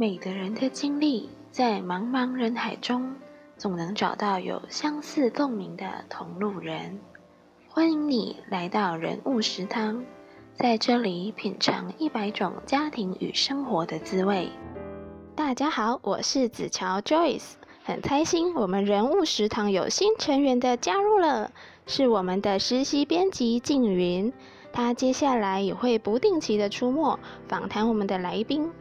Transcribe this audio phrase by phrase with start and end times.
[0.00, 3.14] 每个人的经历，在茫茫人海中，
[3.58, 6.98] 总能找到有相似共鸣的同路人。
[7.68, 10.02] 欢迎你来到人物食堂，
[10.54, 14.48] 在这里品尝一百种家庭与生活的滋味。
[15.36, 17.50] 大家好，我是子乔 Joyce，
[17.84, 21.52] 很开心我们人物食堂有新成员的加入了，
[21.86, 24.32] 是我们的实习编辑静云，
[24.72, 28.72] 她接下来也会不定期的出没，访谈我们的来宾。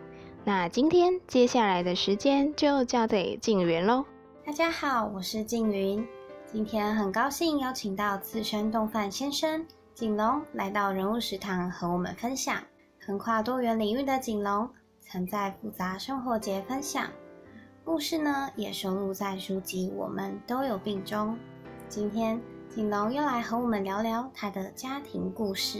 [0.45, 4.05] 那今天接下来的时间就交给静云喽。
[4.45, 6.05] 大家好，我是静云。
[6.45, 9.63] 今天很高兴邀请到资深丼饭先生
[9.93, 12.63] 景龙来到人物食堂和我们分享。
[13.05, 14.67] 横跨多元领域的景龙，
[15.01, 17.07] 曾在复杂生活节分享
[17.83, 21.37] 故事呢，也收录在书籍《我们都有病》中。
[21.89, 25.79] 今天景龙又来和我们聊聊他的家庭故事。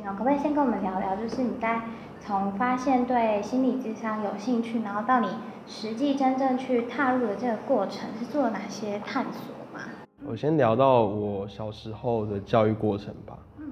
[0.00, 1.82] 可不可以先跟我们聊聊，就是你在
[2.18, 5.28] 从发现对心理智商有兴趣，然后到你
[5.68, 9.84] 实际真正去踏入的这个过程，是做了哪些探索吗？
[10.24, 13.38] 我先聊到我小时候的教育过程吧。
[13.58, 13.66] 嗯。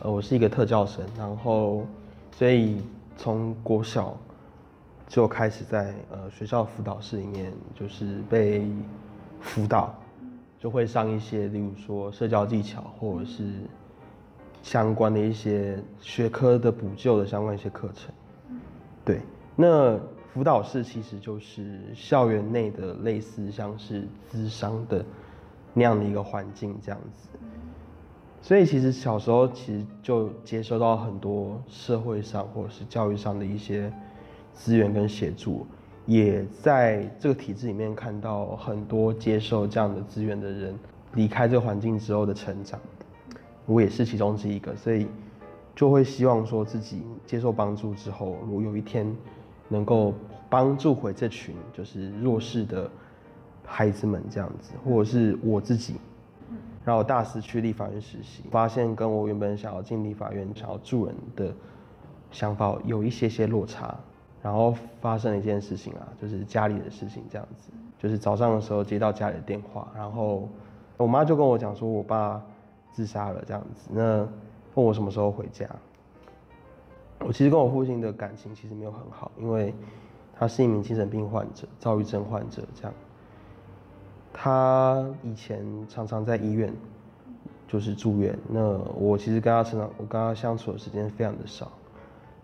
[0.00, 1.84] 呃，我是一个特教生，然后
[2.30, 2.80] 所以
[3.16, 4.16] 从国小
[5.08, 8.64] 就开始在呃学校辅导室里面，就是被
[9.40, 9.92] 辅导，
[10.58, 13.52] 就会上一些，例如说社交技巧或者是。
[14.64, 18.10] 相关的一些学科的补救的相关一些课程，
[19.04, 19.20] 对，
[19.54, 20.00] 那
[20.32, 25.04] 辅导室其实就是校园内的类似像是资商的
[25.74, 27.28] 那样的一个环境这样子，
[28.40, 33.92] 所以其实小时候其实就接收到很多社会上或者是教育上的一些
[34.54, 35.66] 资源跟协助，
[36.06, 40.74] 也在这个体制里面看到很多接受这样的资源的人
[41.12, 42.80] 离开这个环境之后的成长。
[43.66, 45.06] 我也是其中之一个，所以
[45.74, 49.10] 就会希望说自己接受帮助之后，如果有一天
[49.68, 50.12] 能够
[50.50, 52.90] 帮助回这群就是弱势的
[53.64, 55.94] 孩子们这样子，或者是我自己，
[56.84, 61.52] 然后大四去立法院实习，发现跟我原本想要进立法院想要助人的
[62.30, 63.98] 想法有一些些落差，
[64.42, 70.48] 然后发生了一件事情啊，就是家里的事情这样子，就是早上的时候接到家里的电话，然后
[70.98, 72.42] 我妈就跟我讲说，我爸。
[72.94, 74.20] 自杀了这样子，那
[74.74, 75.68] 问我什么时候回家？
[77.18, 79.74] 我其实跟我父亲的感情其实没有很好，因为
[80.32, 82.94] 他是一名精神病患者、躁郁症患者这样。
[84.32, 86.72] 他以前常常在医院
[87.66, 91.72] 就是住院，那我其实跟他成长，我跟他相处的时间非常的少，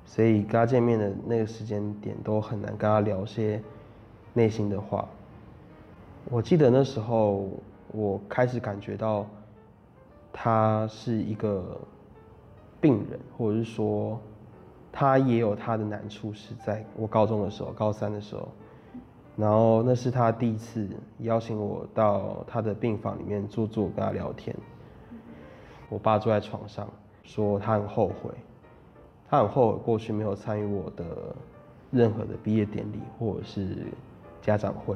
[0.04, 3.62] 所以跟他见面的那个时间点都很难跟他聊些
[4.32, 5.08] 内心的话。
[6.24, 7.48] 我记得那时候
[7.92, 9.24] 我开始感觉到。
[10.32, 11.78] 他是一个
[12.80, 14.18] 病人，或者是说，
[14.92, 18.48] 他也有他的难处，是在我高中的时候，高三的时候，
[19.36, 24.56] 然后那是他第一次邀请我到他的病房里面坐坐，跟他聊天。
[25.88, 26.88] 我爸坐在床上，
[27.24, 28.30] 说他很后悔，
[29.28, 31.04] 他很后悔过去没有参与我的
[31.90, 33.88] 任何的毕业典礼或者是
[34.40, 34.94] 家长会，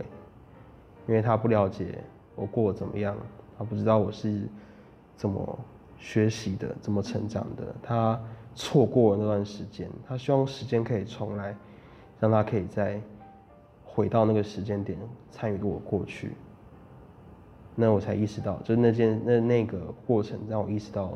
[1.08, 2.02] 因为他不了解
[2.36, 3.16] 我过得怎么样，
[3.58, 4.48] 他不知道我是。
[5.16, 5.58] 怎么
[5.98, 7.74] 学习的，怎么成长的？
[7.82, 8.20] 他
[8.54, 11.56] 错过了那段时间，他希望时间可以重来，
[12.20, 13.00] 让他可以再
[13.84, 14.98] 回到那个时间点，
[15.30, 16.32] 参与我过去。
[17.74, 21.12] 那我才意识到，就是那件那那个过程让我意识到，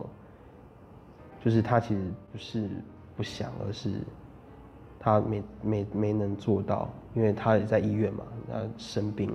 [1.44, 2.00] 就是他其实
[2.32, 2.68] 不是
[3.16, 4.00] 不想，而是
[4.98, 9.32] 他没没没能做到，因为他也在医院嘛，他生病。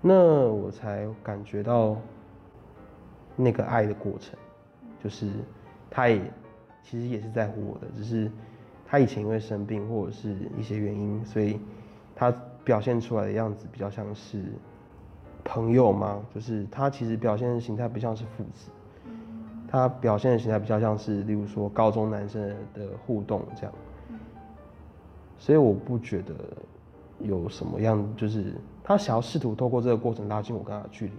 [0.00, 1.96] 那我才感觉到。
[3.42, 4.38] 那个爱的过程，
[5.02, 5.28] 就是
[5.90, 6.20] 他也
[6.82, 8.30] 其实也是在乎我的，只是
[8.86, 11.58] 他以前因为生病或者是一些原因，所以
[12.14, 12.32] 他
[12.64, 14.44] 表现出来的样子比较像是
[15.44, 18.70] 朋友嘛，就是他其实表现的形态不像是父子，
[19.68, 23.72] 他表现的形态比较像是，例如说高中男生的互动这样，
[25.38, 26.34] 所以我不觉得
[27.20, 28.54] 有什么样，就是
[28.84, 31.12] 他想要试图透过这个过程拉近我跟他的距离。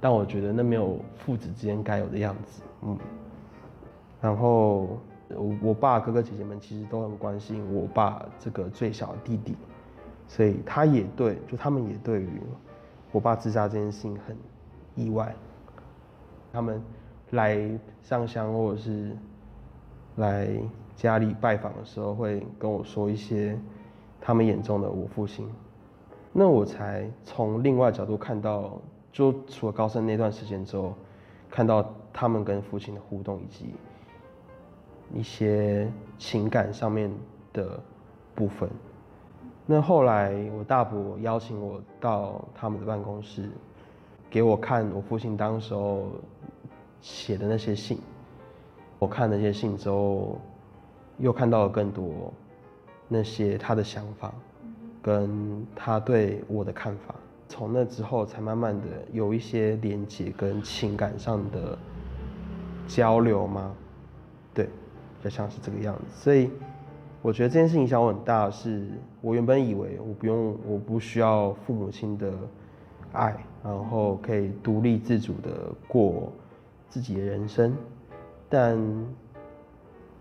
[0.00, 2.98] 但我觉得那没有父子之间该有的样子，嗯。
[4.20, 4.98] 然后
[5.28, 9.56] 我我爸哥哥姐姐们其实都很关心我爸这个最小的弟弟，
[10.26, 12.28] 所以他也对，就他们也对于
[13.12, 14.36] 我爸自杀这件事情很
[14.94, 15.34] 意外。
[16.52, 16.82] 他们
[17.30, 17.60] 来
[18.02, 19.16] 上香或者是
[20.16, 20.48] 来
[20.96, 23.58] 家里拜访的时候，会跟我说一些
[24.20, 25.46] 他们眼中的我父亲，
[26.32, 28.80] 那我才从另外角度看到。
[29.12, 30.94] 就除了高三那段时间之后，
[31.50, 33.74] 看到他们跟父亲的互动，以及
[35.12, 37.10] 一些情感上面
[37.52, 37.80] 的
[38.34, 38.68] 部分。
[39.66, 43.48] 那后来我大伯邀请我到他们的办公室，
[44.28, 46.06] 给我看我父亲当时候
[47.00, 47.98] 写的那些信。
[48.98, 50.38] 我看那些信之后，
[51.18, 52.32] 又看到了更多
[53.08, 54.34] 那些他的想法，
[55.00, 57.14] 跟他对我的看法。
[57.50, 61.76] 从那之后，才慢慢的有一些连接跟情感上的
[62.86, 63.74] 交流吗？
[64.54, 64.68] 对，
[65.20, 66.02] 就像是这个样子。
[66.14, 66.48] 所以
[67.20, 68.86] 我觉得这件事影响我很大，是
[69.20, 72.32] 我原本以为我不用，我不需要父母亲的
[73.12, 75.50] 爱，然后可以独立自主的
[75.88, 76.32] 过
[76.88, 77.76] 自己的人生。
[78.48, 78.78] 但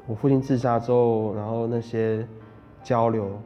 [0.07, 2.27] 我父亲自杀之后，然后那些
[2.81, 3.39] 交流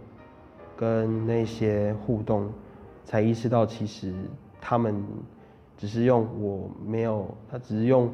[0.77, 2.49] 跟那些互动。
[3.05, 4.13] 才意识到，其实
[4.61, 5.03] 他们
[5.77, 8.11] 只是用我没有，他只是用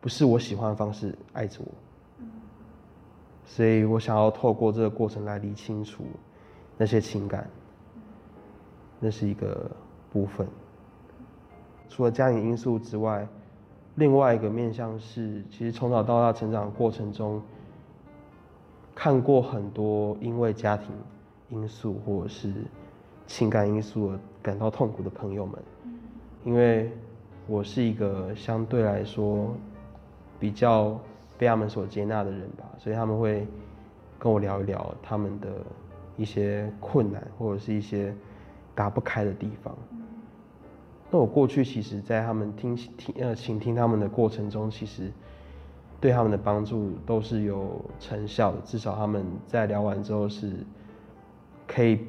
[0.00, 2.24] 不是我喜欢的方式爱着我，
[3.44, 6.04] 所以我想要透过这个过程来理清楚
[6.78, 7.48] 那些情感，
[8.98, 9.70] 那是一个
[10.10, 10.46] 部分。
[11.88, 13.28] 除了家庭因素之外，
[13.96, 17.40] 另外一个面向是，其实从小到大成长过程中，
[18.94, 20.88] 看过很多因为家庭
[21.50, 22.52] 因素或者是。
[23.26, 25.58] 情感因素而感到痛苦的朋友们，
[26.44, 26.92] 因为
[27.46, 29.54] 我是一个相对来说
[30.38, 30.98] 比较
[31.38, 33.46] 被他们所接纳的人吧，所以他们会
[34.18, 35.48] 跟我聊一聊他们的
[36.16, 38.14] 一些困难或者是一些
[38.74, 39.74] 打不开的地方。
[41.10, 45.10] 那我过去其实，在他们听听呃倾听他们的过程中，其实
[46.00, 50.52] 对他们的帮助都是有成效的，至少他们在聊完之后是
[51.66, 52.00] 可以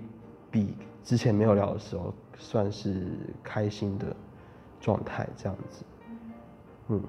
[0.52, 0.74] 比。
[1.06, 3.06] 之前没有聊的时候，算是
[3.44, 4.08] 开心的
[4.82, 5.86] 状态这样子，
[6.90, 7.02] 嗯，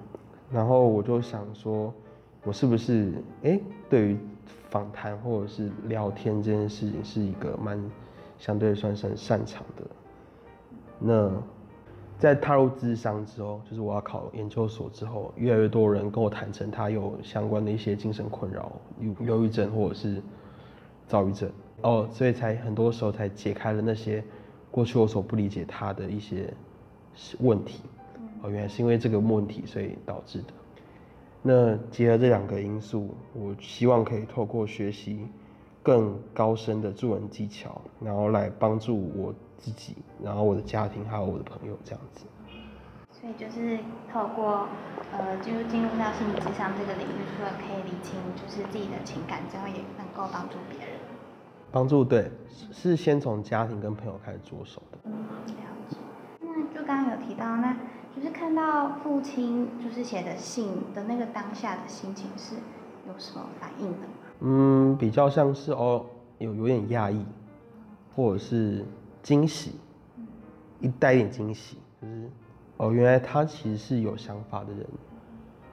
[0.52, 1.93] 然后我就想说，
[2.44, 3.58] 我是不是哎，
[3.88, 4.19] 对于
[4.69, 7.82] 访谈或者是聊天这件事情，是一个蛮
[8.38, 9.82] 相对算是很擅长的。
[10.99, 11.32] 那
[12.19, 20.22] 在踏入智商之后，就是我要考研究所之后，越来越多人跟我坦诚，他有相关的一些精神困扰，忧忧郁症或者是
[21.06, 21.50] 躁郁症。
[21.87, 24.21] 哦，所以才很多时候才解开了那些
[24.73, 26.53] 过去我所不理解他的一些
[27.38, 27.81] 问题。
[28.43, 30.47] 哦，原来是因为这个问题所以导致的。
[31.43, 35.29] 那结合这两个因素，我希望可以透过学习
[35.81, 42.25] 更高深的助人技巧，然后来帮助我自己，然后我的家庭还有我的朋友这样子。
[43.12, 43.79] 所以就是
[44.12, 44.67] 透过
[45.12, 50.95] 呃，进入进入到心理智商这个领域，除了可以理清就是自己的情感之后，也能够帮助别人。
[51.76, 52.31] 帮助对，
[52.73, 54.99] 是先从家庭跟朋友开始着手的。
[55.05, 55.96] 嗯，了解。
[56.40, 57.76] 那就刚刚有提到，那
[58.17, 62.55] 就是看到父亲就是写的信的那个当下的心情是
[63.06, 64.14] 有什么反应的吗？
[64.40, 66.06] 嗯，比较像是哦，
[66.38, 67.23] 有有点压抑，
[68.14, 68.82] 或者是
[69.23, 69.78] 惊喜，
[70.81, 72.31] 一带一点惊喜，就是
[72.78, 74.87] 哦，原来他其实是有想法的人，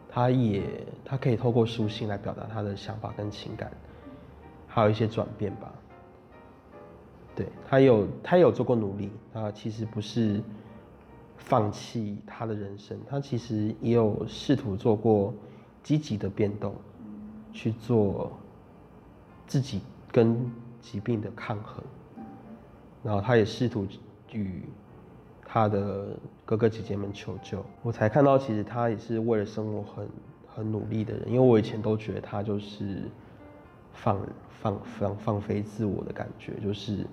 [0.10, 3.72] 他也他可以透过书信来表达他的想法跟情感，
[4.68, 5.72] 还有一些转变吧。
[7.36, 10.40] 对，他有，他有做过努力，他其实不是
[11.36, 15.34] 放弃他的人生，他其实也有试图做过
[15.82, 16.76] 积极的变动，
[17.52, 18.32] 去做
[19.48, 19.82] 自己
[20.12, 21.84] 跟疾病的抗衡，
[23.02, 23.88] 然后他也试图
[24.32, 24.62] 与
[25.44, 26.16] 他的
[26.46, 30.08] 哥哥姐姐们求救，我才看到其实他也是为了生活很
[30.56, 33.10] 很努力的人，因为我以前都觉得他就是
[33.92, 34.20] 放
[34.62, 37.08] 放放放飞自我的感觉，就是。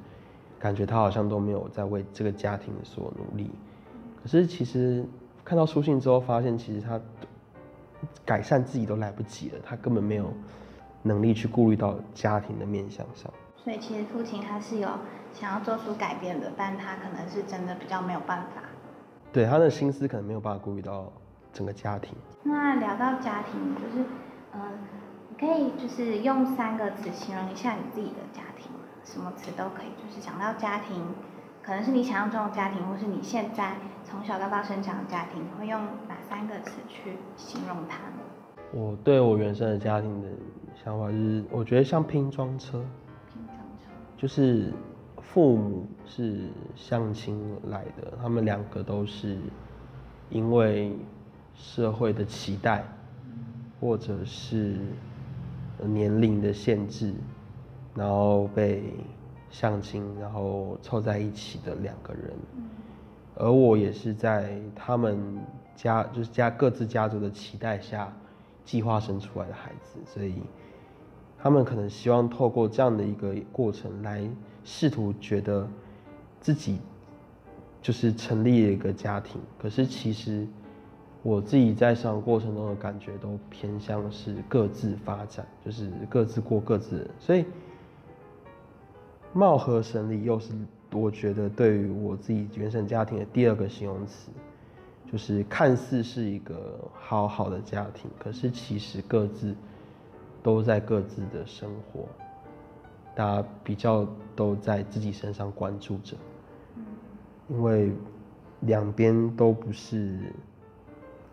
[0.61, 3.50] 感觉他好像都没有在为这个家庭所努力，
[4.23, 5.02] 可是其实
[5.43, 7.00] 看到书信之后，发现其实他
[8.26, 10.31] 改善自己都来不及了，他根本没有
[11.02, 13.33] 能力去顾虑到家庭的面向上。
[13.57, 14.88] 所以其实父亲他是有
[15.33, 18.62] 想要做出改变的，但他可能是真的比较没有办法。
[19.33, 21.11] 对，他的心思可能没有办法顾虑到
[21.55, 22.14] 整个家庭。
[22.43, 24.05] 那聊到家庭，就是
[24.52, 24.61] 嗯，
[25.31, 28.50] 你可以就是用三个词形容一下你自己的家庭。
[29.04, 31.02] 什么词都可以，就是讲到家庭，
[31.62, 38.23] 可能是你想象中的家庭，或是你现在从小到大生长的家庭，会用哪三个词去形容它呢？
[38.73, 40.28] 我对我原生的家庭的
[40.85, 42.78] 想法就是，我觉得像拼装车。
[43.33, 43.90] 拼装车。
[44.16, 44.73] 就是
[45.21, 49.38] 父母是相亲来的，他们两个都是
[50.28, 50.97] 因为
[51.54, 52.85] 社会的期待，
[53.80, 54.76] 或者是
[55.85, 57.12] 年龄的限制。
[57.94, 58.85] 然后被
[59.50, 62.32] 相亲，然后凑在一起的两个人，
[63.35, 65.18] 而我也是在他们
[65.75, 68.12] 家，就是家各自家族的期待下
[68.64, 70.35] 计划生出来的孩子，所以
[71.37, 74.23] 他们可能希望透过这样的一个过程来
[74.62, 75.66] 试图觉得
[76.40, 76.78] 自己
[77.82, 79.40] 就是成立了一个家庭。
[79.59, 80.47] 可是其实
[81.23, 87.11] 我自己在生长过程中的感觉都偏向是各自发展，就是各自过各自的。
[87.18, 87.44] 所以
[89.32, 90.52] 貌合神离又是
[90.92, 94.30] 我觉得对于我自己原生家庭的第二个形容词。
[95.10, 99.56] 就是看似是一个好好的家庭，可是其实各自
[100.40, 102.06] 都在各自的生活，
[103.12, 104.06] 大家比较
[104.37, 106.16] 都在自己身上关注着，
[107.49, 107.90] 因为
[108.60, 110.32] 两边都不是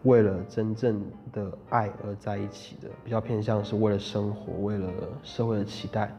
[0.02, 1.00] 为了真正
[1.32, 6.12] 的爱而在一起的，比较偏向是为了生活，为了社会的期待，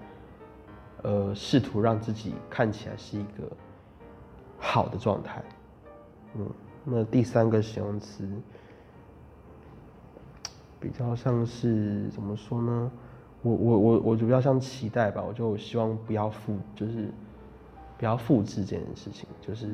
[1.02, 3.50] 呃，试图让自己看起来是一个
[4.58, 5.42] 好的状态，
[6.34, 6.46] 嗯。
[6.90, 8.26] 那第三个形容词
[10.80, 12.90] 比较像是怎么说呢？
[13.42, 17.10] 我我我我就比较像期待吧，我就希望不要复，就是
[17.98, 19.68] 不要复制这件事情，就是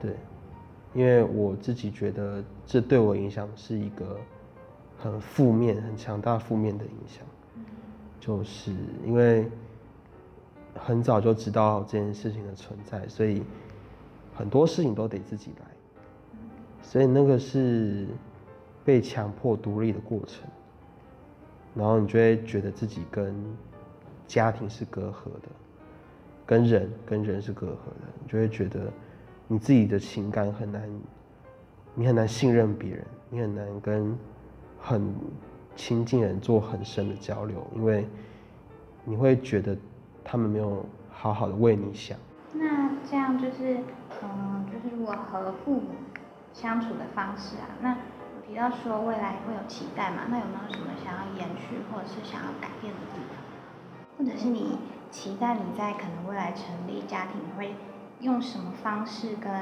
[0.00, 0.16] 对，
[0.92, 4.18] 因为我自己觉得这对我影响是一个
[4.98, 7.24] 很负面、很强大负面的影响，
[8.20, 8.72] 就是
[9.04, 9.48] 因为
[10.74, 13.42] 很早就知道这件事情的存在，所以。
[14.36, 15.66] 很多事情都得自己来，
[16.80, 18.06] 所以那个是
[18.84, 20.48] 被强迫独立的过程，
[21.74, 23.34] 然后你就会觉得自己跟
[24.28, 25.48] 家庭是隔阂的，
[26.46, 28.92] 跟人跟人是隔阂的，你就会觉得
[29.48, 30.88] 你自己的情感很难，
[31.96, 34.16] 你很难信任别人，你很难跟
[34.80, 35.12] 很
[35.78, 38.06] 亲近人做很深的交流，因为
[39.04, 39.74] 你会觉得
[40.22, 42.18] 他们没有好好的为你想。
[42.52, 43.78] 那这样就是。
[44.20, 45.90] 嗯，就是如果和父母
[46.52, 54.18] 相处的方式啊，那我提到说未来会有期待嘛，那有没有什么想要延续或者是想要改变的地方？
[54.18, 54.78] 或者是你
[55.12, 57.76] 期待你在可能未来成立家庭会
[58.20, 59.52] 用什么方式跟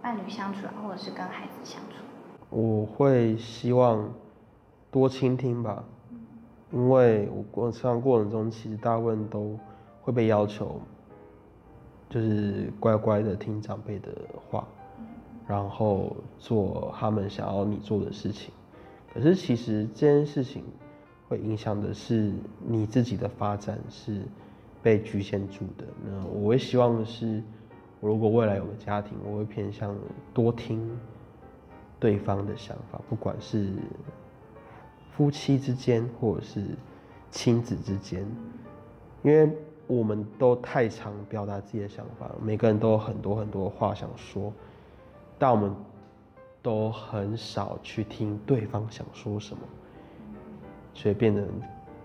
[0.00, 2.04] 伴侣相处啊，或者是跟孩子相处？
[2.50, 4.08] 我会希望
[4.98, 5.84] 多倾听吧，
[6.72, 9.58] 因为我过成长过程中其实大部分都
[10.02, 10.80] 会被要求。
[12.10, 14.10] 就是乖乖的听长辈的
[14.48, 14.66] 话，
[15.46, 18.50] 然后做他们想要你做的事情。
[19.12, 20.64] 可是其实这件事情
[21.28, 22.32] 会影响的是
[22.66, 24.22] 你自己的发展，是
[24.82, 25.84] 被局限住的。
[26.02, 27.42] 那我会希望的是，
[28.00, 29.94] 我如果未来有个家庭，我会偏向
[30.32, 30.98] 多听
[32.00, 33.70] 对方的想法，不管是
[35.18, 36.64] 夫妻之间或者是
[37.30, 38.24] 亲子之间，
[39.22, 39.52] 因为。
[39.90, 44.52] 我们都太常表达自己的想法，每个人都有很多很多话想说，
[45.38, 45.74] 但我们
[46.60, 49.62] 都很少去听对方想说什么，
[50.92, 51.42] 所以变得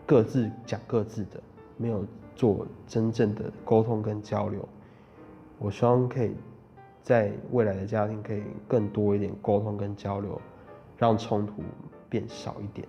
[0.06, 1.44] 各自讲各自的，
[1.76, 2.06] 没有
[2.38, 4.66] 做真正的沟通跟交流。
[5.60, 6.34] 我希望可以
[7.02, 10.40] 在未来的家庭可以更多一点沟通跟交流，
[10.98, 11.56] 让冲突
[12.08, 12.88] 变少一点。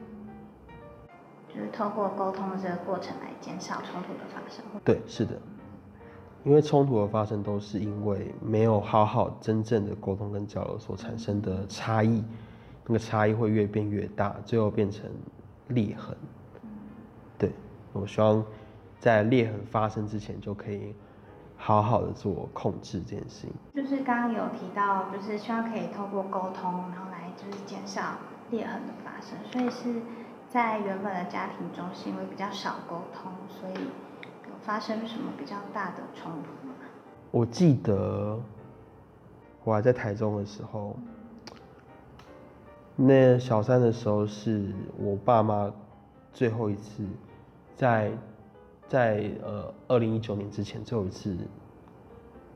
[1.55, 4.65] 就是透过沟通的这个过程来减少冲突的发生。
[4.85, 5.41] 对，是的，
[6.43, 12.25] 因为冲突的发生都是因为没有好好真正的沟通跟交流所产生的差异，
[12.85, 15.09] 那个差异会越变越大，最后变成
[15.69, 16.17] 裂痕。
[17.39, 17.53] 对，
[17.93, 18.45] 我希望
[18.99, 20.93] 在裂痕发生之前就可以
[21.57, 23.53] 好好的做控制这件事情。
[23.73, 28.19] 就是刚刚有提到，就是希望可以透过沟通，然后来就是减少
[28.51, 30.03] 裂痕的发生，所以是。
[30.55, 36.75] 在原本的家庭中，是因为比较少沟通，所以有发生什么比较大的冲突吗？
[37.33, 38.39] 我记得
[39.65, 40.95] 我还在台中的时候，
[42.95, 45.69] 那小三的时候是我爸妈
[46.33, 47.05] 最后一次
[47.75, 48.13] 在
[48.87, 51.37] 在呃二零一九年之前最后一次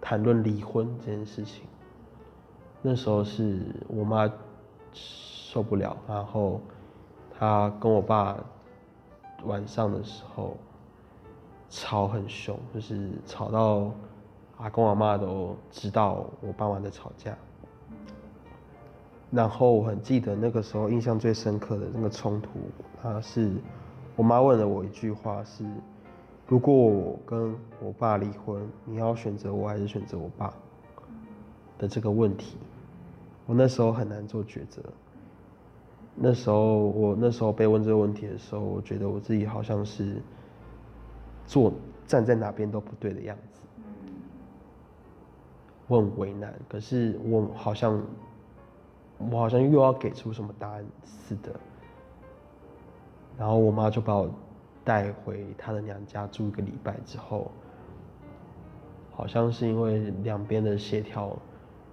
[0.00, 1.64] 谈论离婚这件事情。
[2.80, 4.30] 那时候是我妈
[4.92, 6.60] 受不了，然后。
[7.38, 8.36] 他跟我爸
[9.44, 10.56] 晚上的时候
[11.70, 13.92] 吵很凶，就是吵到
[14.56, 17.36] 阿公阿妈都知道我爸妈在吵架。
[19.30, 22.48] 然后我很记得那个时候印象最深刻的那个冲突，
[23.00, 23.52] 他是
[24.16, 25.64] 我妈问了我一句话是：
[26.48, 30.52] 如果我跟我爸离婚，你要选择我还是选择我爸
[31.78, 32.56] 的这个问题。
[33.46, 34.82] 我那时候很难做抉择。
[36.20, 40.16] 那时候，我那时候被问这个问题的时候，我觉得我自己好像是
[41.46, 41.72] 坐
[42.06, 43.60] 站在哪边都不对的样子，
[45.86, 46.52] 我很为难。
[46.68, 48.02] 可是我好像
[49.30, 51.52] 我好像又要给出什么答案似的。
[53.38, 54.28] 然后我妈就把我
[54.84, 57.52] 带回她的娘家住一个礼拜之后，
[59.12, 61.36] 好像是因为两边的协调，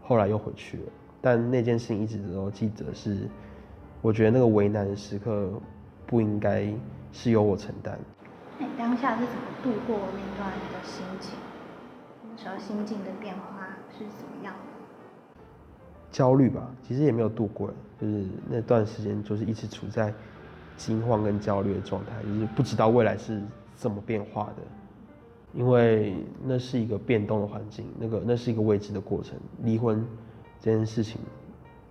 [0.01, 0.83] 后来又回去了。
[1.21, 3.27] 但那件事情一直都记得是，
[4.05, 5.51] 我觉得那个为难的时刻
[6.05, 6.71] 不应该
[7.11, 7.97] 是由我承担。
[8.59, 11.31] 那你当下是怎么度过那段的心情？
[12.29, 15.39] 那时候心境的变化是怎么样的？
[16.11, 20.13] 焦虑吧，其实也没有度过，就是那段时间就是一直处在。
[20.77, 23.41] 惊慌跟焦虑的状态，就是不知道未来是
[23.75, 24.61] 怎么变化的，
[25.53, 29.35] 因为那是一个变动的环境，那个那是一个未知的过程。
[29.63, 30.05] 离婚
[30.59, 31.19] 这件事情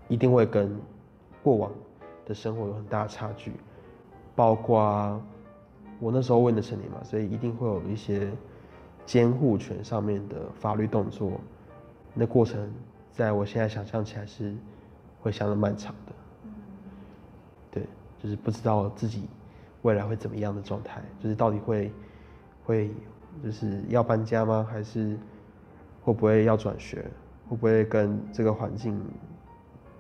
[0.07, 0.79] 一定会跟
[1.43, 1.73] 过往
[2.27, 3.53] 的生活有很大的差距，
[4.35, 5.21] 包括
[6.01, 8.31] 我那时候问的是你嘛，所以一定会有一些
[9.07, 11.33] 监护权上面的法律动作，
[12.15, 12.71] 那过程
[13.13, 14.55] 在我现在想象起来是
[15.21, 16.13] 会相当漫长的。
[17.71, 17.83] 对
[18.23, 19.29] 就是不知道自己
[19.83, 21.93] 未来会怎么样的状态，就是到底会
[22.65, 22.91] 会
[23.43, 24.67] 就是要搬家吗？
[24.71, 25.19] 还是
[26.03, 27.05] 会不会要转学？
[27.49, 28.99] 会不会跟这个环境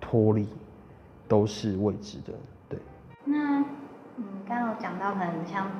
[0.01, 0.49] 脱离？
[1.29, 2.33] 都是未知的。
[2.69, 2.79] 对。
[3.25, 3.61] 那
[4.17, 5.71] 嗯，刚刚有讲到很像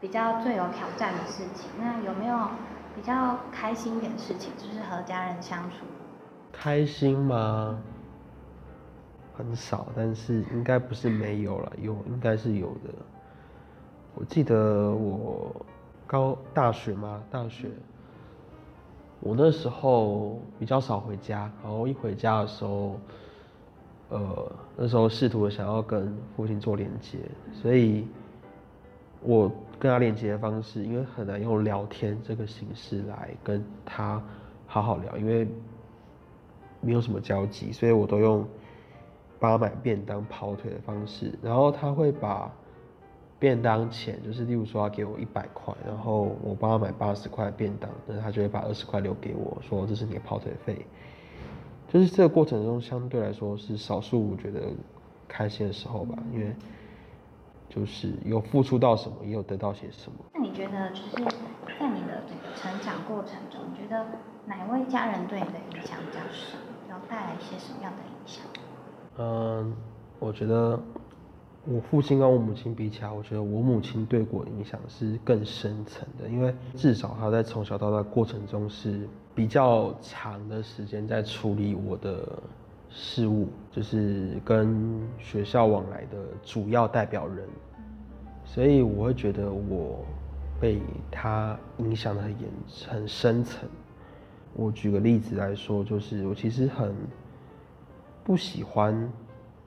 [0.00, 2.48] 比较最有挑战的事情，那有没有
[2.94, 4.52] 比较开心一点的事情？
[4.56, 5.84] 就是和家人相处。
[6.52, 7.78] 开心吗？
[9.34, 12.92] 很少，但是应该不是没有了，有应该是有的。
[14.14, 15.50] 我记得我
[16.06, 17.70] 高大学嘛，大学，
[19.20, 23.00] 我那时候比较少回家，然后一回家的时候，
[24.12, 27.18] 呃，那时候试图想要跟父亲做连接，
[27.52, 28.06] 所以
[29.20, 34.22] 我跟他连接的方式，因为很难用聊天这个形式来跟他
[34.66, 35.48] 好好聊，因为
[36.80, 38.46] 没有什么交集，所以我都用。
[39.40, 42.48] 帮他买便当跑腿的方式，然后他会把
[43.40, 50.86] 便当钱，就是例如说他给我一百块，然后我帮他买八十块便当，那他就会把二十块留给我，说这是你的跑腿费。
[51.92, 54.62] 就是这个过程中相对来说是少数我觉得
[55.28, 56.56] 开心的时候吧，因为
[57.68, 60.18] 就是有付出到什么，也有得到些什么。
[60.32, 61.10] 那你觉得就是
[61.78, 64.06] 在你的这个成长过程中，你觉得
[64.46, 68.42] 哪位家人对你的影响比较深，然后带来一些什么样的影响？
[69.18, 69.76] 嗯，
[70.18, 70.80] 我觉得
[71.66, 82.26] 我父亲跟我母亲比起来，我觉得我母亲对我影响是更深层的，因为至少他在从小到大过程中是比较长的时间在处理我的
[82.90, 87.48] 事务，就是跟学校往来的主要代表人，
[88.44, 90.04] 所以我会觉得我
[90.60, 92.50] 被他影响得很严
[92.88, 93.68] 很深层。
[94.54, 96.94] 我举个例子来说，就是我其实很。
[98.24, 99.12] 不喜欢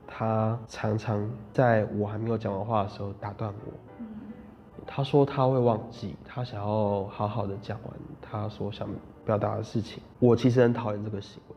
[0.07, 3.73] 他常常在我还没有讲完话的时候打断我。
[4.87, 8.87] 他说他会忘记，他想要好好的讲完他所想
[9.25, 10.01] 表达的事情。
[10.19, 11.55] 我其实很讨厌这个行为，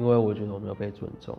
[0.00, 1.36] 因为我觉得我没有被尊重。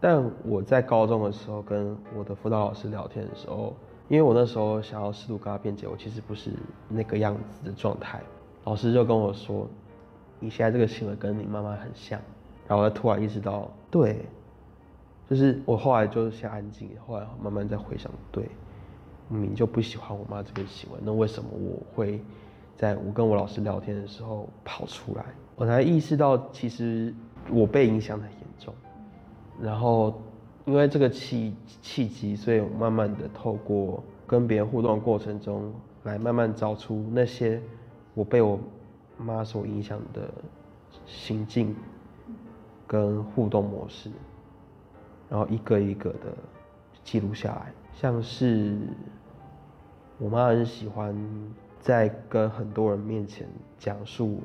[0.00, 3.74] 但我在高中的时候跟我的辅导老师聊天的时候，
[4.08, 6.50] 因为我那时候想要试图跟他辩解，我其实不是
[6.88, 8.20] 那个样子的状态。
[8.64, 9.68] 老师就跟我说
[10.40, 12.20] ：“你现在这个行为跟你妈妈很像。”
[12.68, 14.24] 然后我突然意识到，对，
[15.28, 18.48] 就是我后来就先安静，后来慢慢再回想，对，
[19.28, 22.22] 明明就不喜欢我妈这个行为，那为什么我会
[22.76, 25.24] 在我跟我老师聊天的时候跑出来？
[25.56, 27.14] 我才意识到，其实
[27.50, 28.74] 我被影响得很严重。
[29.60, 30.20] 然后
[30.64, 37.60] 因为这个契契机，所以我慢慢的透过跟别人互动的过程中，来慢慢找出那些
[38.14, 38.58] 我被我
[39.18, 40.28] 妈所影响的
[41.06, 41.74] 行径。
[42.86, 44.10] 跟互动模式，
[45.30, 46.36] 然后一个一个的
[47.02, 47.72] 记录下来。
[47.94, 48.76] 像是
[50.18, 51.16] 我妈很喜欢
[51.84, 53.46] 在跟很多人面前
[53.78, 54.40] 讲述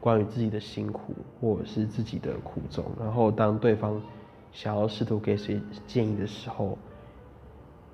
[0.00, 4.00] 关于自己的辛苦或者是自己的苦衷，然后当对方
[4.52, 6.78] 想要试图给谁建议的时候，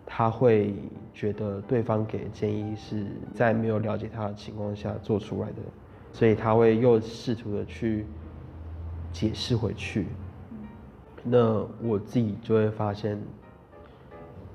[0.07, 0.77] 他会
[1.13, 5.57] 觉得对方给的建议是在没有了解他的情况下做出来的，
[6.13, 8.07] 所以他会又试图的去。
[9.11, 10.07] 解释回去，
[11.25, 13.19] 那我自己就会发现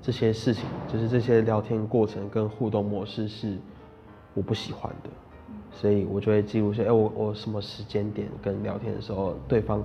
[0.00, 3.58] 这些事情，就是这些聊天过程跟互动模式是
[4.34, 5.10] 我不喜欢的，
[5.70, 9.82] 所以我就会记录下，哎，我我什么时间点跟聊天的时候，对方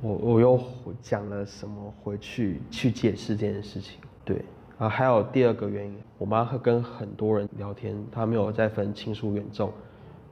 [0.00, 0.60] 我我又
[1.00, 4.44] 讲了什么回去去解释这件事情，对，
[4.78, 9.72] 啊，还有第二个原因，我妈会跟很多人聊天，她没有再分亲疏远重，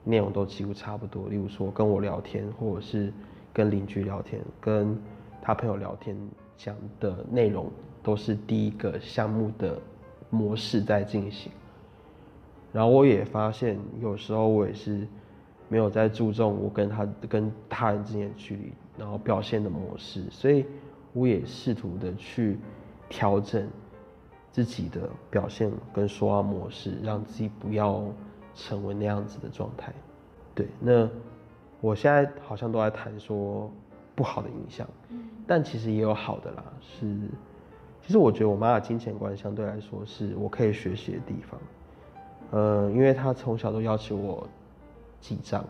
[0.05, 3.13] 内容都几乎差不多，例如说跟我聊天，或者是。
[3.53, 4.97] 跟邻居聊天，跟
[5.43, 6.17] 他朋友聊天，
[6.57, 7.69] 讲的内容
[8.01, 9.77] 都是第一个项目的
[10.31, 11.51] 模式在进行。
[12.73, 15.07] 然后我也发现，有时候我也是
[15.69, 20.65] 没有在注重我跟他跟他人之间的距离，然后表现的模式，所以
[21.13, 22.59] 我也试图的去
[23.09, 23.69] 调整
[24.53, 28.05] 自己的表现跟说话模式，让自己不要
[28.55, 29.93] 成为那样子的状态。
[30.55, 31.09] 对，那
[31.81, 33.71] 我现在好像都在谈说
[34.15, 34.87] 不好的影响，
[35.47, 36.65] 但其实也有好的啦。
[36.81, 37.07] 是，
[38.03, 41.59] 其实我觉得我妈的金钱观相对来说是我可以学习的地方。
[42.51, 44.49] 呃，因为他从小都要求我
[45.21, 45.65] 记账，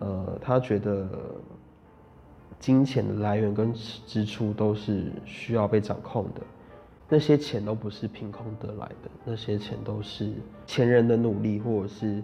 [0.00, 1.08] 呃，他觉得
[2.58, 6.40] 金钱的来源跟支出都是需要被掌控的，
[7.08, 10.32] 那些钱都不是凭空得来的，那些钱都是
[10.66, 12.22] 前人的努力或者是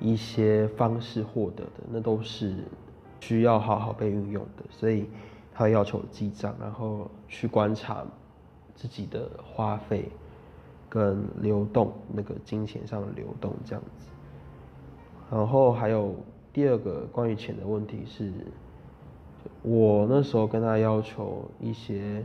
[0.00, 2.54] 一些方式获得的，那都是
[3.20, 5.08] 需要好好被运用的，所以
[5.52, 8.02] 他要求记账，然后去观察
[8.74, 10.08] 自己的花费。
[10.94, 14.06] 跟流动那个金钱上的流动这样子，
[15.28, 16.14] 然后还有
[16.52, 18.32] 第二个关于钱的问题是，
[19.62, 22.24] 我那时候跟他要求一些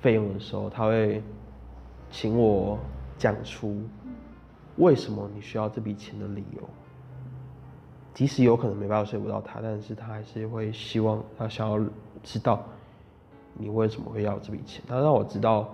[0.00, 1.22] 费用的时候，他会
[2.10, 2.78] 请我
[3.18, 3.82] 讲出
[4.78, 6.62] 为什么你需要这笔钱的理由，
[8.14, 11.78] 即使有可能没办法说服到他，但是他还是会希望他想要
[12.22, 12.64] 知道
[13.52, 15.68] 你为什么会要这笔钱，他让我知道。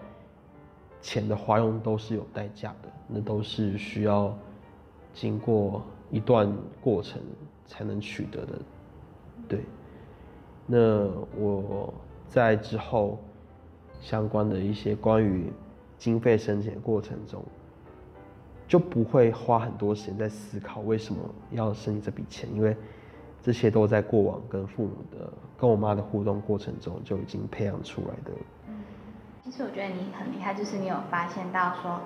[1.01, 4.37] 钱的花用都是有代价的，那都是需要
[5.15, 7.21] 经过一段过程
[7.67, 8.59] 才能取得的。
[9.49, 9.61] 对，
[10.67, 11.95] 那我
[12.29, 13.19] 在之后
[14.01, 15.53] 相关的一些关于
[15.97, 17.43] 经费申请的过程中，
[18.67, 21.21] 就不会花很多时间在思考为什么
[21.53, 22.77] 要申请这笔钱，因为
[23.41, 28.33] 这些都在过往跟父母的、跟我妈的互动过程中就已经培养出来的。
[29.47, 32.01] 其实我觉得你很厉害，就是你有发现到说，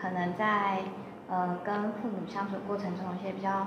[0.00, 0.80] 可能在
[1.28, 3.66] 呃跟父母相处过程中，有些比较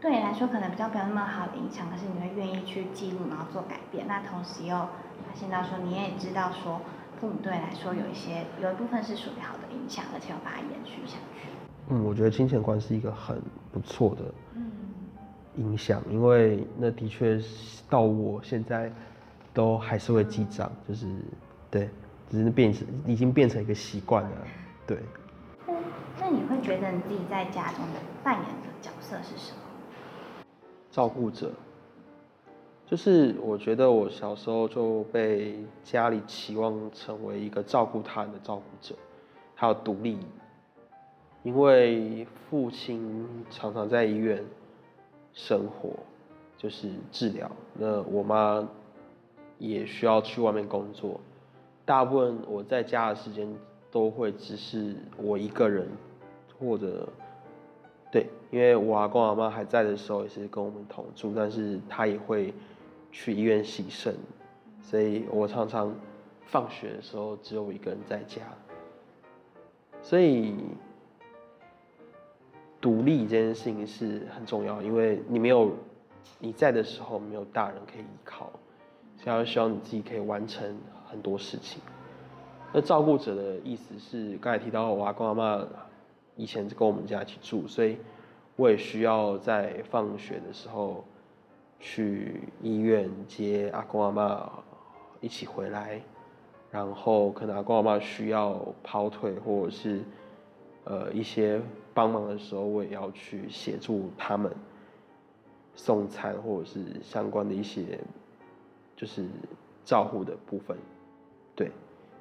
[0.00, 4.06] 对你来说可能比较没有那么好的影响，可是你会愿意去记录，然后做改变。
[4.08, 6.80] 那同时又发现到说，你也知道说，
[7.20, 11.50] 父母对你来说有一些有一部分是属于好的影响，而且要把它延续下去。
[11.90, 14.24] 嗯，我觉得金钱观是一个很不错的
[15.56, 17.38] 影响，嗯、因为那的确
[17.90, 18.90] 到我现在
[19.52, 21.06] 都还是会记账，就是
[21.70, 21.90] 对。
[22.30, 24.30] 只是变成已经变成一个习惯了，
[24.86, 24.98] 对。
[25.66, 25.74] 那
[26.20, 29.58] 那你会觉得你自己在家中的扮演的角色是什么？
[30.90, 31.50] 照顾者，
[32.86, 38.94] 就是我觉得我小时候就被家里期望成为一个照顾他人的照顾者，
[39.54, 40.18] 还有独立。
[41.42, 44.44] 因为父亲常常在医院
[45.32, 45.90] 生活，
[46.58, 48.68] 就是治疗，那我妈
[49.56, 51.18] 也需要去外面工作。
[51.90, 53.52] 大部分我在家的时间
[53.90, 55.88] 都会只是我一个人，
[56.56, 57.08] 或者
[58.12, 62.54] 对，因为我阿公阿妈还在的时候也是跟我们同住，但是他也会
[63.10, 64.14] 去医院洗肾，
[64.80, 65.92] 所以我常常
[66.46, 68.42] 放学的时候只有我一个人在家，
[70.00, 70.54] 所以
[72.80, 75.72] 独立这件事情是很重要，因为你没有
[76.38, 78.48] 你在的时候没有大人可以依靠，
[79.16, 80.78] 所以要希望你自己可以完成。
[81.10, 81.82] 很多事情，
[82.72, 85.66] 那照顾者的意思是，刚才提到我阿公阿妈
[86.36, 87.98] 以前跟我们家一起住，所以
[88.56, 91.04] 我也需要在放学的时候
[91.80, 94.50] 去医院接阿公阿妈
[95.20, 96.00] 一起回来，
[96.70, 100.00] 然后可能阿公阿妈需要跑腿或者是
[100.84, 101.60] 呃一些
[101.92, 104.50] 帮忙的时候，我也要去协助他们
[105.74, 107.98] 送餐或者是相关的一些
[108.94, 109.26] 就是
[109.84, 110.76] 照顾的部分。
[111.60, 111.70] 对，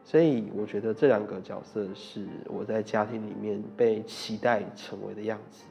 [0.03, 5.63] 所以我觉得这两个角色是我在家庭里面被期待成为的样子。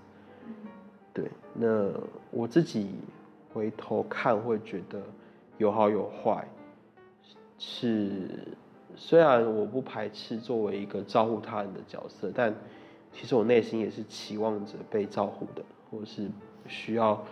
[1.12, 1.92] 对，那
[2.30, 2.94] 我自己
[3.52, 5.02] 回头看会觉得
[5.58, 6.48] 有好有坏。
[7.58, 8.26] 是，
[8.96, 12.54] 虽然我不排斥作为一个照顾他人的角色，但
[13.12, 16.26] 其实我内心也是期望着被照顾的，或是
[16.66, 17.22] 需要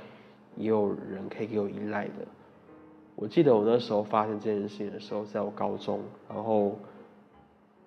[0.55, 2.27] 也有人可以给我依赖的。
[3.18, 6.79] 我记得我那时候发现这件事情的时候，在我高中，然后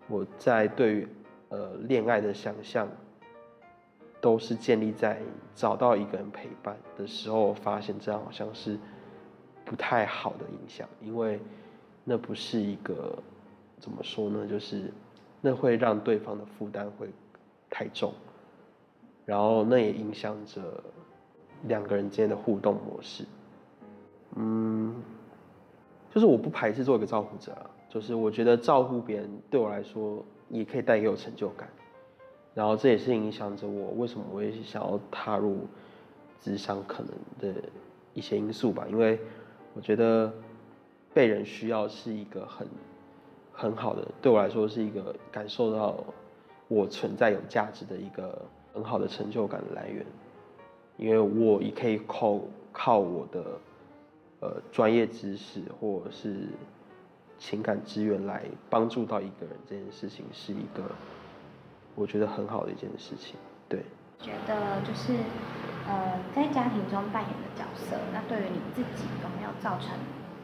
[0.08, 1.08] 我在对于
[1.50, 2.88] 呃恋爱的想象，
[4.20, 5.22] 都是建立在
[5.54, 8.80] 找到一个人陪伴的时候，发现这样好像是
[9.64, 11.40] 不太好的影响，因为
[12.04, 13.16] 那不是一个
[13.80, 14.92] 怎么说呢，就是
[15.42, 17.08] 那会让对方的负担会
[17.70, 18.12] 太重，
[19.28, 20.84] 然后那也影响着
[21.66, 23.26] 两个人之间的互动模式，
[24.36, 24.79] 嗯。
[26.12, 27.56] 就是我不排斥做一个照顾者，
[27.88, 31.70] 就是我觉得照顾别人对我来说也可以带给我成就感，
[32.56, 35.68] 然后这也是影响着我为什么我也想要踏入
[36.42, 37.62] 职场可能的
[38.16, 39.20] 一些因素吧，因为
[39.76, 40.34] 我觉得
[41.14, 42.68] 被人需要是一个很
[43.54, 46.04] 很好的，对我来说是一个感受到
[46.68, 48.42] 我存在有价值的一个
[48.74, 50.04] 很好的成就感的来源，
[50.98, 52.40] 因为我也可以靠
[52.74, 53.44] 靠我的。
[54.42, 56.48] 呃，专业知识或者是
[57.38, 60.84] 情感资源来帮助到一个人，这件事情是一个
[61.96, 63.36] 我觉得很好的一件事情。
[63.68, 63.84] 对，
[64.20, 65.14] 觉得就是
[65.88, 69.90] 呃，在家庭中扮演的角色，那对于你自己有没有造成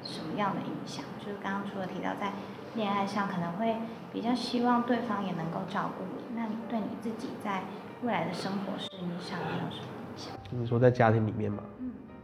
[0.03, 1.05] 什么样的影响？
[1.19, 2.33] 就是刚刚除了提到在
[2.75, 3.77] 恋爱上可能会
[4.11, 7.63] 比较希望对方也能够照顾你，那你对你自己在
[8.03, 10.33] 未来的生活是你想要有什么影响？
[10.49, 11.63] 你说在家庭里面吗？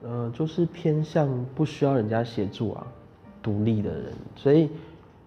[0.03, 2.87] 呃，就是偏向不需要人家协助啊，
[3.41, 4.69] 独立的人，所以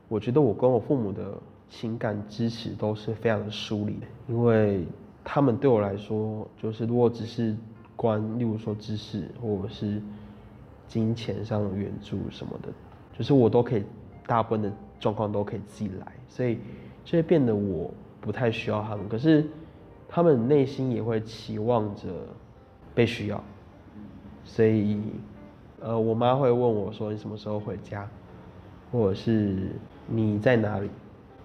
[0.08, 1.32] 我觉得我跟我父母的
[1.70, 4.84] 情感支持都是非常的疏离的，因为
[5.22, 7.56] 他们对我来说，就是如果只是
[7.94, 10.02] 关，例如说知识或者是
[10.88, 12.68] 金钱上的援助什么的，
[13.16, 13.84] 就是我都可以，
[14.26, 16.58] 大部分的状况都可以自己来，所以
[17.04, 19.46] 就会变得我不太需要他们，可是
[20.08, 22.08] 他们内心也会期望着
[22.92, 23.42] 被需要。
[24.44, 25.00] 所以，
[25.80, 28.08] 呃，我妈会问我说：“你什么时候回家？”
[28.92, 29.72] 或者是
[30.06, 30.88] “你在哪里？”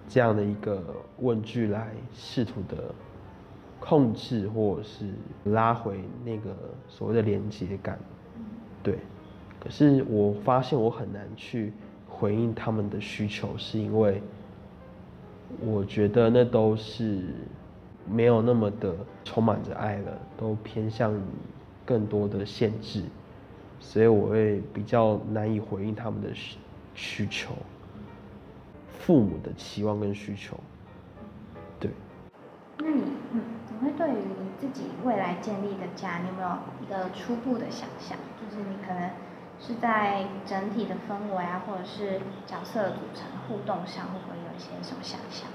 [0.08, 0.82] 这样的一个
[1.18, 2.92] 问句来试图的
[3.78, 5.06] 控制或者是
[5.44, 6.54] 拉回那个
[6.88, 7.98] 所谓的连接感。
[8.82, 8.98] 对。
[9.60, 11.72] 可是我发现我很难去
[12.08, 14.22] 回应他们的需求，是因为
[15.60, 17.22] 我觉得那都是
[18.10, 21.20] 没有那么的充满着爱了，都偏向于。
[21.84, 23.02] 更多的限制，
[23.80, 26.58] 所以我会比较难以回应他们的需
[26.94, 27.52] 需求，
[28.98, 30.56] 父母的期望跟需求。
[31.78, 31.90] 对。
[32.78, 36.48] 那你，嗯，你会对于你自己未来建立的家，你有没有
[36.82, 38.16] 一个初步的想象？
[38.40, 39.10] 就是你可能
[39.58, 45.48] 是在整体的氛围啊，或者是角色的组成互动上，会不会有一些什么想象？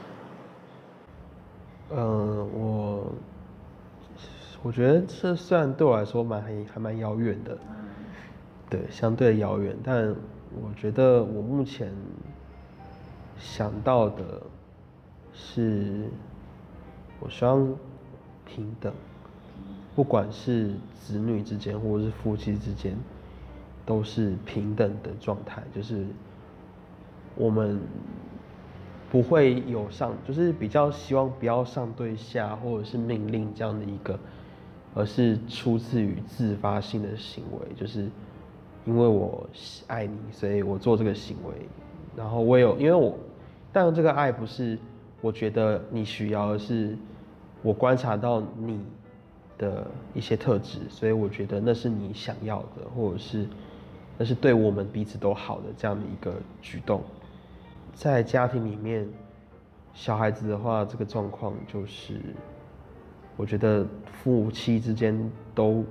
[1.92, 3.14] 嗯、呃，我。
[4.65, 7.56] 我觉得这虽然对我来说蛮还还蛮遥远的，
[8.67, 10.08] 对，相对遥远，但
[10.60, 11.93] 我觉得我目前
[13.38, 14.41] 想到的
[15.36, 16.10] 是，
[17.19, 17.75] 我希望
[18.43, 18.91] 平等，
[19.95, 22.97] 不管是子女之间或者是夫妻之间，
[23.86, 26.08] 都是平等的状态，就是
[27.36, 27.80] 我们
[29.12, 34.19] 不会有上，就是比较希望不要上对下或者是命令这样的一个。
[34.96, 38.10] 而是出自于自发性的行为，就是
[38.86, 39.46] 因为我
[39.88, 41.54] 爱你，所以我做这个行为。
[42.16, 43.14] 然后我有，因为我，
[43.74, 44.80] 但这个爱不是
[45.20, 46.98] 我觉得你需要，而是
[47.62, 48.80] 我观察到你
[49.58, 53.46] 的一些特质，所以我觉得那是你想要的，或者是
[54.18, 57.04] 那是对我们彼此都好的这样的一个举动。
[57.94, 59.06] 在家庭里面，
[59.94, 62.22] 小孩子的话，这个状况就是。
[63.38, 65.84] 我觉得夫妻之间都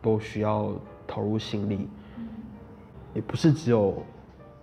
[0.00, 0.72] 都需要
[1.08, 1.88] 投入心力，
[3.14, 4.00] 也不是只有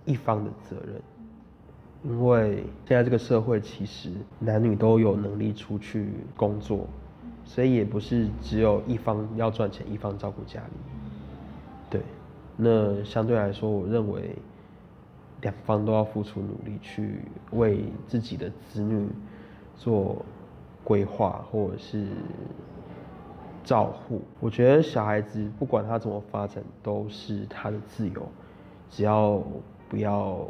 [0.06, 1.02] 一方的责任，
[2.04, 6.88] 因为现在这个社会其实男女都有能力出去工作，
[7.44, 10.74] 所以也不是只有一方要赚钱，一方照顾家里。
[11.90, 12.02] 对，
[12.56, 14.34] 那相对来说，我认为
[15.42, 17.20] 两方都要付出努力去
[17.52, 19.06] 为自己的子女
[19.76, 20.26] 做。
[20.84, 22.08] 规划或者是
[23.64, 28.28] 照护，我觉得小孩子不管他怎么发展都是他的自由，
[28.90, 29.42] 只要
[29.88, 30.48] 不要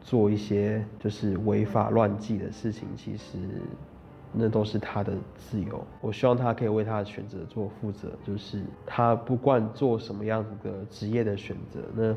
[0.00, 3.38] 做一些就是违法乱纪的事情，其实
[4.32, 5.84] 那都是他的自由。
[6.00, 12.16] 我希望他可以为他的选择做负责，就是他不管做什么样子的职业的选择，那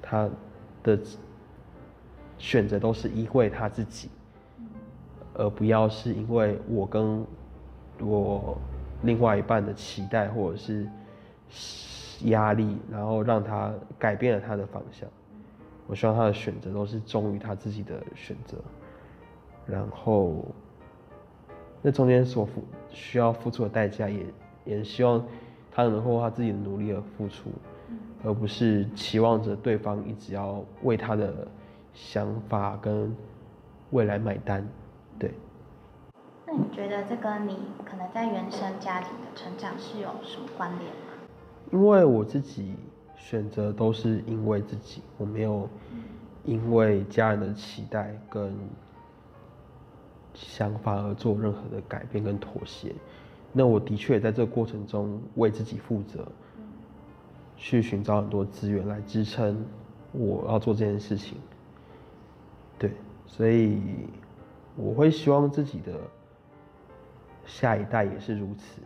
[0.00, 0.30] 他
[0.84, 0.98] 的
[2.38, 4.08] 选择都是因为他自己。
[5.40, 7.24] 而不要是因为我跟
[7.98, 8.58] 我
[9.02, 10.86] 另外一半的期待或者是
[12.24, 15.08] 压力，然后让他改变了他的方向。
[15.86, 18.58] 我希望他的选择都是忠于他自己的选择，
[19.66, 20.44] 然后
[21.80, 24.26] 那中间所付需要付出的代价，也
[24.66, 25.24] 也希望
[25.72, 27.50] 他能够他自己的努力而付出，
[28.22, 31.48] 而不是期望着对方一直要为他的
[31.94, 33.16] 想法跟
[33.90, 34.68] 未来买单。
[35.20, 35.32] 对，
[36.46, 41.12] 那你觉得这跟你可能在原生家庭的成长是有什么关联吗？
[41.70, 42.74] 因为我自己
[43.16, 45.68] 选择都是因为自己，我没有
[46.44, 48.52] 因为家人的期待跟
[50.32, 52.94] 想法而做任何的改变跟妥协。
[53.52, 56.26] 那我的确在这个过程中为自己负责，
[57.56, 59.62] 去寻找很多资源来支撑
[60.12, 61.36] 我要做这件事情。
[62.78, 62.94] 对，
[63.26, 63.78] 所以
[64.80, 65.92] 我会希望自己的
[67.44, 68.80] 下一代也是如此，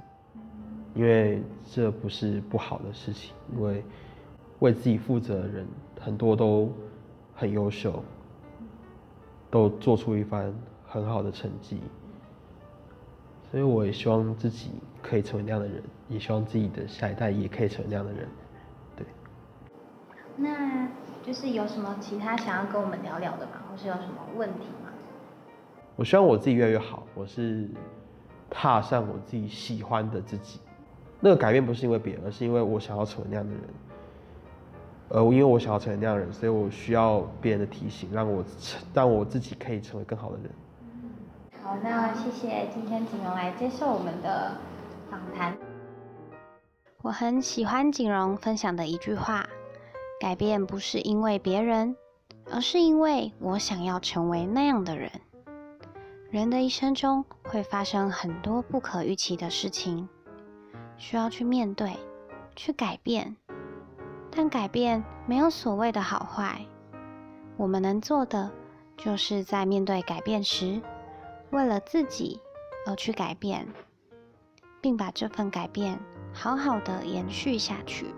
[0.95, 3.85] 因为这不是不好的事情，因为
[4.59, 5.67] 为自己负责的人
[6.01, 6.73] 很多都
[7.35, 8.03] 很优秀，
[9.51, 10.53] 都做出一番
[10.85, 11.81] 很好的成绩。
[13.51, 18.27] 所以我也希望自己可以成为那样的人，也希望自己的下一代也可以成为那样的人。
[18.97, 19.07] 对。
[20.37, 20.89] 那
[21.23, 23.53] 就是有什么其他想要跟我们聊聊的吗？
[23.71, 24.91] 或是有什么问题吗？
[25.97, 27.07] 我希望我自己越来越好。
[27.15, 27.69] 我是
[28.51, 30.61] 踏上我自己喜欢的自己。
[31.21, 33.63] 那个改变不是因为别人，而是因为我想要成为那样的人。
[35.11, 38.45] 呃，因为我想要成为那样的人，所以我需要别人的提醒，让我
[38.93, 40.51] 让我自己可以成为更好的人。
[41.63, 44.53] 好，那谢谢今天景荣来接受我们的
[45.11, 45.57] 访谈。
[47.03, 49.47] 我很喜欢景荣分享的一句话：
[50.21, 51.95] 改变不是因为别人，
[52.51, 55.11] 而是因为我想要成为那样的人。
[56.35, 60.09] 人的一生中会发生很多不可预期的事情，
[60.97, 61.97] 需要去面对，
[62.57, 63.37] 去改变。
[64.33, 66.67] 但改变没有所谓的好坏，
[67.57, 68.51] 我们能做的
[68.97, 70.83] 就是在面对改变时，
[71.51, 72.41] 为了自己
[72.85, 73.69] 而去改变，
[74.81, 76.01] 并把这份改变
[76.33, 78.13] 好好的延续下去。